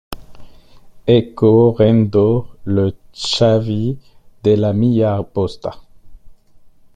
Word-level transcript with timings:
Ecco, 1.19 1.75
rendo 1.77 2.57
le 2.63 2.95
chiavi 3.11 3.95
della 4.39 4.71
mia 4.71 5.21
posta. 5.23 5.79